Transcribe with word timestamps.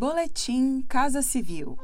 Boletim 0.00 0.80
Casa 0.88 1.20
Civil. 1.20 1.76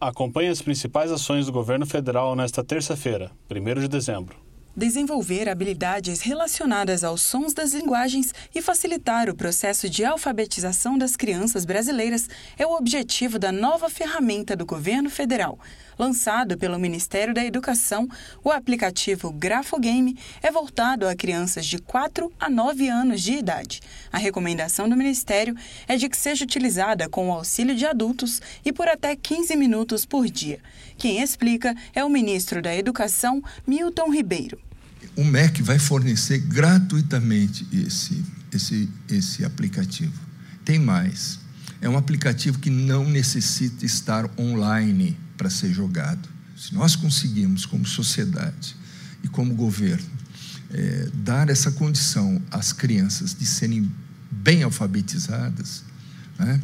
Acompanhe 0.00 0.48
as 0.48 0.62
principais 0.62 1.12
ações 1.12 1.44
do 1.44 1.52
governo 1.52 1.84
federal 1.84 2.34
nesta 2.34 2.64
terça-feira, 2.64 3.30
1 3.50 3.80
de 3.82 3.88
dezembro. 3.88 4.51
Desenvolver 4.74 5.50
habilidades 5.50 6.22
relacionadas 6.22 7.04
aos 7.04 7.20
sons 7.20 7.52
das 7.52 7.74
linguagens 7.74 8.32
e 8.54 8.62
facilitar 8.62 9.28
o 9.28 9.34
processo 9.34 9.86
de 9.86 10.02
alfabetização 10.02 10.96
das 10.96 11.14
crianças 11.14 11.66
brasileiras 11.66 12.26
é 12.56 12.66
o 12.66 12.72
objetivo 12.72 13.38
da 13.38 13.52
nova 13.52 13.90
ferramenta 13.90 14.56
do 14.56 14.64
governo 14.64 15.10
federal. 15.10 15.58
Lançado 15.98 16.56
pelo 16.56 16.78
Ministério 16.78 17.34
da 17.34 17.44
Educação, 17.44 18.08
o 18.42 18.50
aplicativo 18.50 19.30
Grafogame 19.30 20.18
é 20.42 20.50
voltado 20.50 21.06
a 21.06 21.14
crianças 21.14 21.66
de 21.66 21.78
4 21.78 22.32
a 22.40 22.48
9 22.48 22.88
anos 22.88 23.20
de 23.20 23.34
idade. 23.34 23.82
A 24.10 24.16
recomendação 24.16 24.88
do 24.88 24.96
Ministério 24.96 25.54
é 25.86 25.96
de 25.96 26.08
que 26.08 26.16
seja 26.16 26.44
utilizada 26.44 27.10
com 27.10 27.28
o 27.28 27.32
auxílio 27.32 27.74
de 27.74 27.84
adultos 27.84 28.40
e 28.64 28.72
por 28.72 28.88
até 28.88 29.14
15 29.14 29.54
minutos 29.54 30.06
por 30.06 30.26
dia. 30.30 30.60
Quem 30.96 31.20
explica 31.20 31.76
é 31.94 32.02
o 32.02 32.08
ministro 32.08 32.62
da 32.62 32.74
Educação, 32.74 33.42
Milton 33.66 34.10
Ribeiro 34.10 34.61
o 35.16 35.24
MEC 35.24 35.62
vai 35.62 35.78
fornecer 35.78 36.38
gratuitamente 36.38 37.66
esse, 37.72 38.24
esse, 38.52 38.88
esse 39.08 39.44
aplicativo. 39.44 40.12
Tem 40.64 40.78
mais. 40.78 41.38
É 41.80 41.88
um 41.88 41.96
aplicativo 41.96 42.58
que 42.58 42.70
não 42.70 43.08
necessita 43.08 43.84
estar 43.84 44.28
online 44.38 45.16
para 45.36 45.50
ser 45.50 45.72
jogado. 45.72 46.28
Se 46.56 46.74
nós 46.74 46.94
conseguimos, 46.94 47.66
como 47.66 47.84
sociedade 47.86 48.76
e 49.22 49.28
como 49.28 49.54
governo, 49.54 50.06
é, 50.70 51.08
dar 51.14 51.50
essa 51.50 51.72
condição 51.72 52.40
às 52.50 52.72
crianças 52.72 53.34
de 53.34 53.44
serem 53.44 53.90
bem 54.30 54.62
alfabetizadas, 54.62 55.82
né, 56.38 56.60